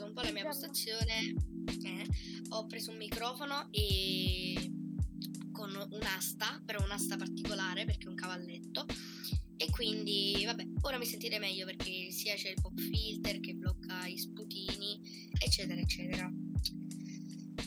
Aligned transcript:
aggiustato 0.00 0.04
un 0.04 0.12
po' 0.12 0.22
la 0.22 0.32
mia 0.32 0.44
postazione, 0.44 1.34
eh, 1.84 2.06
ho 2.50 2.66
preso 2.66 2.90
un 2.90 2.96
microfono 2.96 3.68
e 3.70 4.72
con 5.52 5.70
un'asta, 5.90 6.62
però 6.64 6.82
un'asta 6.82 7.16
particolare 7.16 7.84
perché 7.84 8.06
è 8.06 8.08
un 8.08 8.14
cavalletto 8.14 8.86
e 9.56 9.68
quindi 9.70 10.42
vabbè, 10.44 10.64
ora 10.82 10.96
mi 10.96 11.04
sentite 11.04 11.38
meglio 11.38 11.66
perché 11.66 12.10
sia 12.10 12.34
c'è 12.34 12.50
il 12.50 12.60
pop 12.60 12.78
filter 12.80 13.40
che 13.40 13.54
blocca 13.54 14.06
i 14.06 14.16
sputini, 14.16 15.00
eccetera, 15.38 15.80
eccetera. 15.80 16.32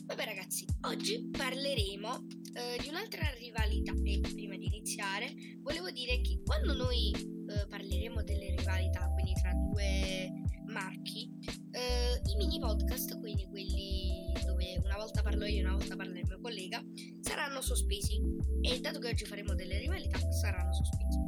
Vabbè 0.06 0.26
ragazzi, 0.26 0.66
oggi 0.81 1.30
parleremo 1.31 2.26
eh, 2.54 2.78
di 2.81 2.90
un'altra 2.90 3.30
rivalità 3.38 3.94
e 4.04 4.20
prima 4.20 4.58
di 4.58 4.66
iniziare 4.66 5.34
volevo 5.62 5.92
dire 5.92 6.20
che 6.22 6.42
quando 6.44 6.73
noi 6.73 7.12
eh, 7.12 7.68
parleremo 7.68 8.23
delle 8.23 8.56
rivalità, 8.56 9.08
quindi 9.14 9.34
tra 9.34 9.54
due 9.54 10.31
marchi, 10.73 11.30
eh, 11.73 12.21
i 12.25 12.35
mini 12.35 12.59
podcast, 12.59 13.19
quindi 13.19 13.47
quelli 13.49 14.31
dove 14.45 14.79
una 14.83 14.95
volta 14.95 15.21
parlo 15.21 15.45
io 15.45 15.59
e 15.59 15.66
una 15.66 15.75
volta 15.75 15.95
parla 15.95 16.17
il 16.17 16.25
mio 16.25 16.39
collega, 16.39 16.81
saranno 17.21 17.61
sospesi 17.61 18.21
e 18.61 18.79
dato 18.79 18.99
che 18.99 19.09
oggi 19.09 19.25
faremo 19.25 19.53
delle 19.55 19.79
rivalità 19.79 20.19
saranno 20.31 20.73
sospesi. 20.73 21.19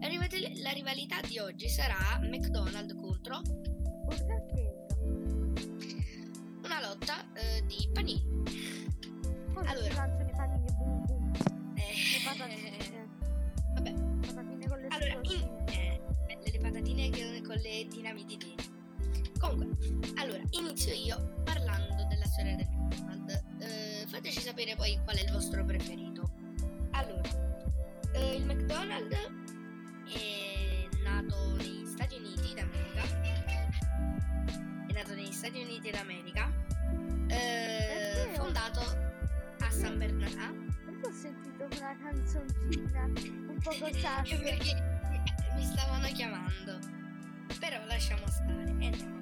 La, 0.00 0.08
rival- 0.08 0.60
la 0.60 0.70
rivalità 0.70 1.20
di 1.20 1.38
oggi 1.38 1.68
sarà 1.68 2.18
McDonald's 2.22 2.94
contro 2.94 3.40
una 6.64 6.80
lotta 6.80 7.32
eh, 7.34 7.64
di 7.66 7.88
panini. 7.92 8.24
Allora, 9.54 10.10
patatine. 12.24 13.08
Vabbè. 13.74 13.92
Patatine 14.26 14.68
con 14.68 14.80
le 14.80 14.86
allora, 14.88 15.20
in, 15.22 15.64
eh, 15.68 16.00
le 16.50 16.58
patatine 16.58 17.10
con 17.42 17.56
le 17.56 17.86
dinamite 17.88 18.36
Comunque, 19.42 19.76
allora, 20.20 20.40
inizio 20.50 20.94
io 20.94 21.40
parlando 21.42 22.04
della 22.08 22.24
storia 22.26 22.54
del 22.54 22.68
McDonald's. 22.70 23.42
Eh, 23.58 24.04
fateci 24.06 24.40
sapere 24.40 24.76
poi 24.76 24.96
qual 25.02 25.16
è 25.16 25.22
il 25.22 25.32
vostro 25.32 25.64
preferito. 25.64 26.30
Allora, 26.92 27.28
eh, 28.12 28.36
il 28.36 28.44
McDonald's 28.44 29.16
è 30.14 30.88
nato 31.02 31.56
negli 31.56 31.84
Stati 31.84 32.14
Uniti 32.14 32.54
d'America. 32.54 33.02
È 34.86 34.92
nato 34.92 35.14
negli 35.14 35.32
Stati 35.32 35.60
Uniti 35.60 35.90
d'America. 35.90 36.48
Eh, 37.26 38.30
fondato 38.34 38.80
a 39.58 39.70
San 39.70 39.98
Bernardino 39.98 40.70
ho 41.04 41.12
sentito 41.12 41.64
una 41.64 41.96
canzoncina 42.00 43.04
un 43.06 43.58
po' 43.60 43.70
così. 43.76 44.36
perché 44.36 45.00
mi 45.56 45.64
stavano 45.64 46.06
chiamando. 46.12 46.78
Però 47.58 47.84
lasciamo 47.86 48.26
stare 48.28 48.74
e 48.78 49.21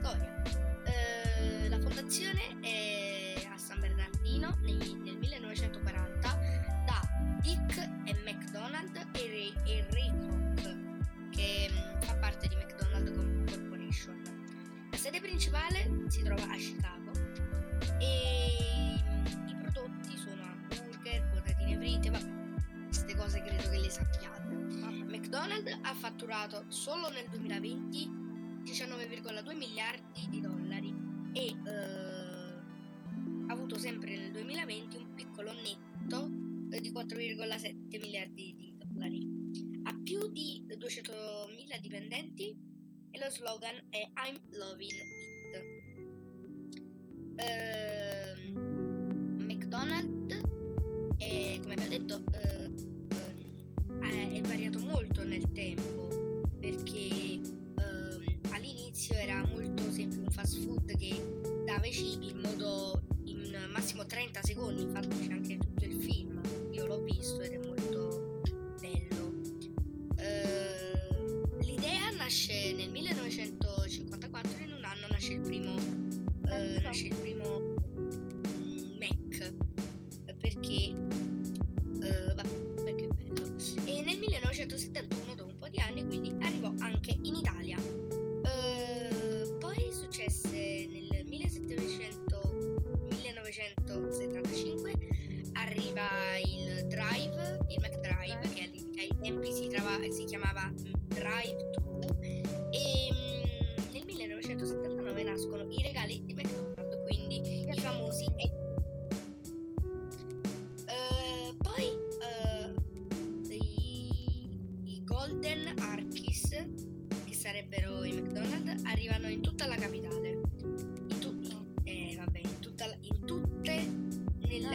storia. 0.00 0.42
Eh, 0.84 1.68
la 1.68 1.78
fondazione 1.78 2.58
è 2.60 3.46
a 3.52 3.58
San 3.58 3.80
Bernardino 3.80 4.56
nel, 4.62 4.76
nel 4.76 5.16
1940 5.18 6.38
da 6.86 7.00
Dick 7.40 7.76
e 8.04 8.14
McDonald 8.24 8.96
e 9.12 9.26
Ray, 9.28 9.54
e 9.66 9.86
Ray 9.90 10.10
Kroc, 10.18 11.30
che 11.30 11.70
mm, 11.70 12.00
fa 12.00 12.14
parte 12.14 12.48
di 12.48 12.56
McDonald 12.56 13.14
Corporation. 13.50 14.88
La 14.90 14.96
sede 14.96 15.20
principale 15.20 15.90
si 16.08 16.22
trova 16.22 16.44
a 16.44 16.56
Chicago 16.56 17.12
e 17.98 18.40
frite, 21.90 22.10
vabbè, 22.10 22.84
queste 22.86 23.16
cose 23.16 23.42
credo 23.42 23.68
che 23.68 23.78
le 23.78 23.90
sappiate. 23.90 24.48
McDonald's 24.50 25.78
ha 25.82 25.94
fatturato 25.94 26.64
solo 26.68 27.10
nel 27.10 27.26
2020 27.28 28.19
19,2 28.70 29.56
miliardi 29.56 30.28
di 30.28 30.40
dollari 30.40 30.94
e 31.32 31.46
eh, 31.46 31.70
ha 33.48 33.52
avuto 33.52 33.76
sempre 33.76 34.16
nel 34.16 34.30
2020 34.30 34.96
un 34.96 35.14
piccolo 35.14 35.52
netto 35.52 36.30
eh, 36.70 36.80
di 36.80 36.92
4,7 36.92 38.00
miliardi 38.00 38.54
di 38.54 38.72
dollari. 38.78 39.26
Ha 39.82 40.00
più 40.04 40.30
di 40.30 40.64
200.000 40.68 41.80
dipendenti 41.80 42.56
e 43.10 43.18
lo 43.18 43.28
slogan 43.28 43.74
è 43.90 44.08
I'm 44.24 44.38
loving 44.50 44.92
it. 44.92 45.64
Eh, 47.42 48.52
McDonald's 49.42 50.40
e 51.18 51.58
come 51.60 51.74
abbiamo 51.74 51.90
detto 51.90 52.22
eh, 52.32 52.70
eh, 54.06 54.32
è 54.32 54.40
variato 54.42 54.78
molto 54.78 55.24
nel 55.24 55.50
tempo 55.50 55.89
fast 60.40 60.58
food 60.64 60.96
che 60.96 61.22
dava 61.66 61.86
i 61.86 61.92
cibi 61.92 62.30
in 62.30 62.38
modo 62.38 63.02
in 63.24 63.54
massimo 63.70 64.06
30 64.06 64.40
secondi 64.42 64.82
infatti 64.82 65.26
c'è 65.26 65.32
anche 65.32 65.58
tutto 65.58 65.84
il 65.84 66.02
film. 66.02 66.40
Io 66.70 66.86
l'ho 66.86 67.02
visto 67.02 67.42
ed 67.42 67.52
è 67.52 67.59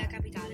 nella 0.05 0.19
ah. 0.39 0.44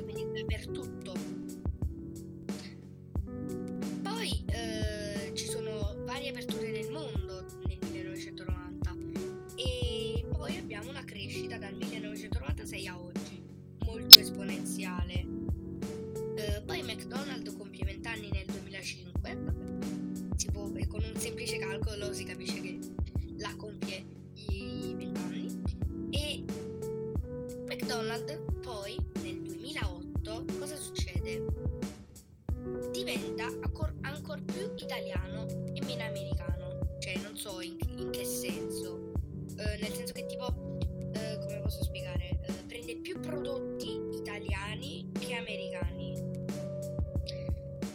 Ancora 33.72 33.94
ancor 34.02 34.44
più 34.44 34.74
italiano 34.76 35.48
e 35.48 35.82
meno 35.86 36.04
americano, 36.04 36.98
cioè 37.00 37.16
non 37.20 37.38
so 37.38 37.62
in, 37.62 37.78
in 37.96 38.10
che 38.12 38.26
senso, 38.26 39.14
eh, 39.58 39.78
nel 39.78 39.94
senso 39.94 40.12
che 40.12 40.26
tipo, 40.26 40.78
eh, 41.14 41.38
come 41.40 41.62
posso 41.62 41.82
spiegare, 41.84 42.42
eh, 42.42 42.52
prende 42.68 42.98
più 42.98 43.18
prodotti 43.22 43.98
italiani 44.14 45.10
che 45.18 45.36
americani. 45.36 46.12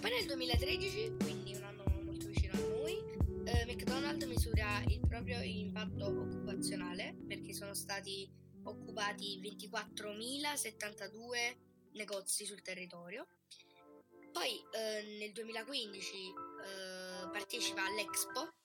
Poi 0.00 0.10
nel 0.10 0.24
2013, 0.26 1.14
quindi 1.18 1.54
un 1.54 1.64
anno 1.64 1.84
McDonald's 3.66 4.24
misura 4.26 4.82
il 4.88 5.00
proprio 5.06 5.42
impatto 5.42 6.06
occupazionale 6.06 7.14
perché 7.26 7.52
sono 7.52 7.74
stati 7.74 8.26
occupati 8.62 9.38
24.072 9.40 11.56
negozi 11.92 12.46
sul 12.46 12.62
territorio. 12.62 13.26
Poi 14.36 14.62
eh, 14.70 15.16
nel 15.18 15.32
2015 15.32 16.12
eh, 16.14 17.30
partecipa 17.32 17.86
all'Expo, 17.86 18.55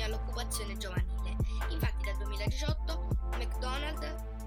sostegno 0.00 0.04
all'occupazione 0.04 0.76
giovanile. 0.76 1.36
Infatti 1.70 2.04
dal 2.04 2.16
2018 2.16 3.08
McDonald's 3.36 4.02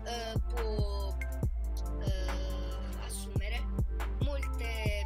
eh, 0.05 0.33
può 0.49 1.15
eh, 2.01 3.05
assumere 3.05 3.61
molte 4.19 5.03
eh, 5.03 5.05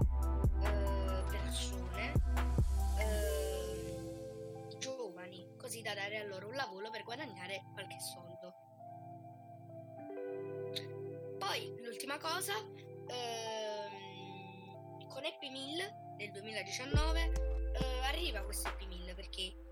persone 1.30 2.14
eh, 3.00 4.02
giovani, 4.78 5.48
così 5.58 5.82
da 5.82 5.94
dare 5.94 6.20
a 6.20 6.26
loro 6.26 6.48
un 6.48 6.56
lavoro 6.56 6.90
per 6.90 7.04
guadagnare 7.04 7.66
qualche 7.74 8.00
soldo. 8.00 8.54
Poi 11.38 11.76
l'ultima 11.84 12.18
cosa, 12.18 12.54
ehm, 13.08 13.98
con 15.08 15.24
Happy 15.26 15.50
Meal 15.50 16.16
nel 16.18 16.32
2019 16.32 17.22
eh, 17.22 18.00
arriva 18.06 18.42
questo 18.42 18.70
Happy 18.70 18.88
Meal 18.88 19.14
perché 19.14 19.67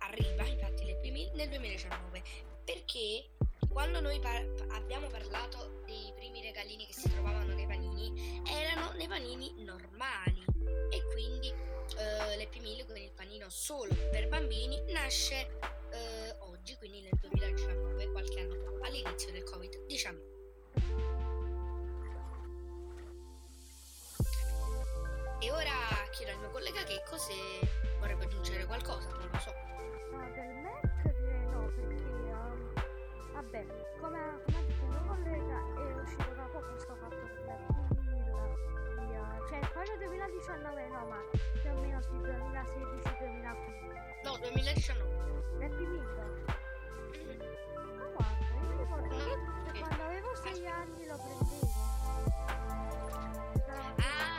arriva 0.00 0.44
infatti 0.46 0.80
Meal 1.10 1.30
nel 1.34 1.48
2019 1.48 2.22
perché 2.64 3.30
quando 3.68 4.00
noi 4.00 4.18
par- 4.20 4.46
abbiamo 4.70 5.06
parlato 5.08 5.82
dei 5.86 6.12
primi 6.14 6.42
regalini 6.42 6.86
che 6.86 6.92
si 6.92 7.08
trovavano 7.08 7.54
nei 7.54 7.66
panini, 7.66 8.42
erano 8.46 8.92
nei 8.92 9.06
panini 9.06 9.62
normali 9.64 10.44
e 10.90 11.04
quindi 11.12 11.48
eh, 11.48 12.36
l'Happy 12.36 12.60
Meal 12.60 12.86
con 12.86 12.96
il 12.96 13.12
panino 13.12 13.48
solo 13.48 13.94
per 14.10 14.28
bambini 14.28 14.80
nasce 14.92 15.58
eh, 15.90 16.34
oggi, 16.40 16.76
quindi 16.76 17.00
nel 17.02 17.18
2019, 17.20 18.10
qualche 18.12 18.40
anno 18.40 18.54
fa, 18.54 18.86
all'inizio 18.86 19.32
del 19.32 19.42
Covid-19. 19.42 20.38
E 25.42 25.50
ora 25.50 25.72
chiedo 26.12 26.32
al 26.32 26.38
mio 26.38 26.50
collega 26.50 26.82
Checco 26.84 27.16
se 27.16 27.34
vorrebbe 27.98 28.24
aggiungere 28.24 28.66
qualcosa, 28.66 29.08
non 29.08 29.28
lo 29.32 29.38
so. 29.38 29.79
No, 30.20 30.28
del 30.34 30.52
Mac 30.60 30.84
direi 31.18 31.46
no, 31.46 31.72
perché 31.74 32.04
ehm, 32.04 32.74
vabbè, 33.32 33.64
come, 34.00 34.18
come 34.44 34.58
ha 34.58 34.60
detto 34.66 34.84
il 34.84 34.90
mio 34.90 35.02
collega 35.06 35.58
è 35.76 35.78
uscito 35.98 36.34
da 36.34 36.42
poco 36.52 36.78
sto 36.78 36.94
fatto 36.96 37.16
del 37.16 37.30
via, 39.06 39.40
cioè 39.48 39.60
quello 39.72 39.96
2019 39.96 40.88
no, 40.88 41.06
ma 41.06 41.16
più 41.62 41.70
o 41.70 41.74
meno 41.80 42.02
sui 42.02 42.18
2016-2015. 42.18 44.24
No, 44.24 44.36
2019. 44.40 45.64
Happy 45.64 45.86
Meal. 45.86 46.34
Ma 47.96 48.04
guarda, 48.14 48.44
io 48.52 48.60
mi 48.68 48.76
ricordo 48.76 49.08
che 49.08 49.16
quando 49.80 50.02
avevo 50.04 50.34
6 50.34 50.66
anni 50.66 51.06
lo 51.06 51.16
prendevo. 51.16 51.68
Ah, 53.96 54.29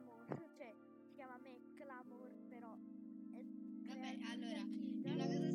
McLamore, 0.00 0.50
cioè 0.56 0.74
si 1.04 1.12
chiama 1.14 1.38
McLamore 1.38 2.30
però 2.48 2.74
è 3.32 3.44
Vabbè, 3.86 4.18
allora, 4.30 4.60
è 5.02 5.12
una 5.12 5.26
cosa 5.26 5.49